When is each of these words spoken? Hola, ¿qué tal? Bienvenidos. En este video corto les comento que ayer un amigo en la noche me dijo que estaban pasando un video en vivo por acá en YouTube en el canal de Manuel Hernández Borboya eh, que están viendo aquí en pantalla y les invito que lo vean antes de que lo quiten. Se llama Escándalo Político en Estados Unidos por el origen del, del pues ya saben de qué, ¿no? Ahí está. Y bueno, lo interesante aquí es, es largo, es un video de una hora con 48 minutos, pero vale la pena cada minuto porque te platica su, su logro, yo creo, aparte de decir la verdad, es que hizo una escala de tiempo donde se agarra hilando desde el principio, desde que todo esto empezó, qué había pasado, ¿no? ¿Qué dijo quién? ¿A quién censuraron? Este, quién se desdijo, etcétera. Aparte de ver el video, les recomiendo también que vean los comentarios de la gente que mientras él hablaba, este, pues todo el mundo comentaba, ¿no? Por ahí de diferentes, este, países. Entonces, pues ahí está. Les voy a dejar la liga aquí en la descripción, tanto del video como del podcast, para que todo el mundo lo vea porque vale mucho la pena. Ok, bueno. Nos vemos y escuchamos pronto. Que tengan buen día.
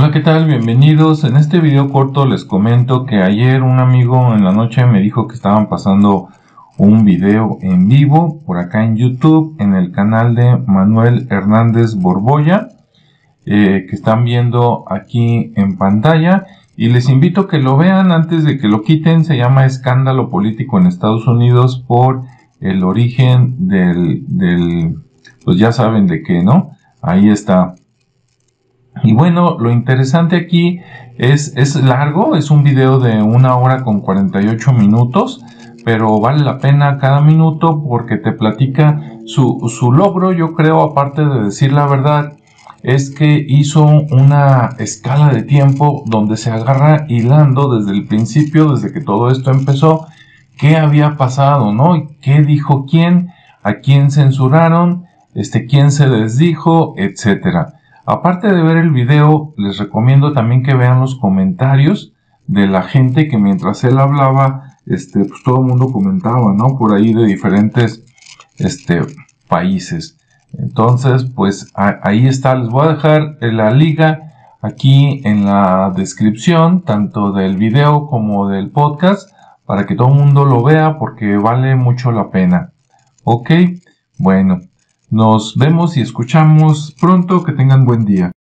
Hola, 0.00 0.12
¿qué 0.12 0.20
tal? 0.20 0.46
Bienvenidos. 0.46 1.24
En 1.24 1.36
este 1.36 1.58
video 1.58 1.90
corto 1.90 2.24
les 2.24 2.44
comento 2.44 3.04
que 3.04 3.16
ayer 3.16 3.64
un 3.64 3.80
amigo 3.80 4.32
en 4.32 4.44
la 4.44 4.52
noche 4.52 4.86
me 4.86 5.00
dijo 5.00 5.26
que 5.26 5.34
estaban 5.34 5.68
pasando 5.68 6.28
un 6.76 7.04
video 7.04 7.58
en 7.62 7.88
vivo 7.88 8.40
por 8.46 8.58
acá 8.58 8.84
en 8.84 8.96
YouTube 8.96 9.56
en 9.58 9.74
el 9.74 9.90
canal 9.90 10.36
de 10.36 10.56
Manuel 10.56 11.26
Hernández 11.30 11.96
Borboya 11.96 12.68
eh, 13.44 13.86
que 13.90 13.96
están 13.96 14.24
viendo 14.24 14.84
aquí 14.88 15.52
en 15.56 15.76
pantalla 15.76 16.46
y 16.76 16.90
les 16.90 17.08
invito 17.08 17.48
que 17.48 17.58
lo 17.58 17.76
vean 17.76 18.12
antes 18.12 18.44
de 18.44 18.56
que 18.56 18.68
lo 18.68 18.82
quiten. 18.82 19.24
Se 19.24 19.36
llama 19.36 19.66
Escándalo 19.66 20.30
Político 20.30 20.78
en 20.78 20.86
Estados 20.86 21.26
Unidos 21.26 21.84
por 21.88 22.22
el 22.60 22.84
origen 22.84 23.66
del, 23.66 24.22
del 24.28 24.94
pues 25.44 25.58
ya 25.58 25.72
saben 25.72 26.06
de 26.06 26.22
qué, 26.22 26.44
¿no? 26.44 26.70
Ahí 27.02 27.30
está. 27.30 27.74
Y 29.02 29.12
bueno, 29.12 29.58
lo 29.58 29.70
interesante 29.70 30.36
aquí 30.36 30.80
es, 31.18 31.52
es 31.56 31.76
largo, 31.76 32.36
es 32.36 32.50
un 32.50 32.62
video 32.62 32.98
de 32.98 33.22
una 33.22 33.56
hora 33.56 33.82
con 33.82 34.00
48 34.00 34.72
minutos, 34.72 35.44
pero 35.84 36.20
vale 36.20 36.44
la 36.44 36.58
pena 36.58 36.98
cada 36.98 37.20
minuto 37.20 37.82
porque 37.88 38.16
te 38.16 38.32
platica 38.32 39.02
su, 39.26 39.68
su 39.68 39.92
logro, 39.92 40.32
yo 40.32 40.54
creo, 40.54 40.82
aparte 40.82 41.24
de 41.24 41.44
decir 41.44 41.72
la 41.72 41.86
verdad, 41.86 42.32
es 42.82 43.10
que 43.10 43.44
hizo 43.48 43.84
una 43.84 44.70
escala 44.78 45.32
de 45.32 45.42
tiempo 45.42 46.04
donde 46.06 46.36
se 46.36 46.50
agarra 46.50 47.06
hilando 47.08 47.76
desde 47.76 47.92
el 47.92 48.06
principio, 48.06 48.72
desde 48.72 48.92
que 48.92 49.00
todo 49.00 49.30
esto 49.30 49.50
empezó, 49.50 50.06
qué 50.56 50.76
había 50.76 51.16
pasado, 51.16 51.72
¿no? 51.72 52.08
¿Qué 52.20 52.42
dijo 52.42 52.86
quién? 52.86 53.30
¿A 53.62 53.74
quién 53.74 54.10
censuraron? 54.10 55.04
Este, 55.34 55.66
quién 55.66 55.90
se 55.90 56.08
desdijo, 56.08 56.94
etcétera. 56.96 57.77
Aparte 58.10 58.48
de 58.48 58.62
ver 58.62 58.78
el 58.78 58.90
video, 58.90 59.52
les 59.58 59.76
recomiendo 59.76 60.32
también 60.32 60.62
que 60.62 60.72
vean 60.72 60.98
los 60.98 61.14
comentarios 61.16 62.14
de 62.46 62.66
la 62.66 62.80
gente 62.80 63.28
que 63.28 63.36
mientras 63.36 63.84
él 63.84 63.98
hablaba, 63.98 64.78
este, 64.86 65.26
pues 65.26 65.42
todo 65.42 65.60
el 65.60 65.66
mundo 65.66 65.92
comentaba, 65.92 66.54
¿no? 66.54 66.78
Por 66.78 66.94
ahí 66.94 67.12
de 67.12 67.26
diferentes, 67.26 68.02
este, 68.56 69.02
países. 69.46 70.16
Entonces, 70.54 71.26
pues 71.26 71.70
ahí 71.74 72.26
está. 72.26 72.54
Les 72.54 72.70
voy 72.70 72.86
a 72.86 72.94
dejar 72.94 73.36
la 73.42 73.72
liga 73.72 74.32
aquí 74.62 75.20
en 75.24 75.44
la 75.44 75.92
descripción, 75.94 76.86
tanto 76.86 77.32
del 77.32 77.58
video 77.58 78.06
como 78.06 78.48
del 78.48 78.70
podcast, 78.70 79.30
para 79.66 79.84
que 79.84 79.94
todo 79.94 80.08
el 80.08 80.14
mundo 80.14 80.46
lo 80.46 80.62
vea 80.62 80.98
porque 80.98 81.36
vale 81.36 81.76
mucho 81.76 82.10
la 82.10 82.30
pena. 82.30 82.72
Ok, 83.24 83.50
bueno. 84.16 84.60
Nos 85.10 85.56
vemos 85.56 85.96
y 85.96 86.02
escuchamos 86.02 86.94
pronto. 87.00 87.42
Que 87.42 87.52
tengan 87.52 87.84
buen 87.84 88.04
día. 88.04 88.32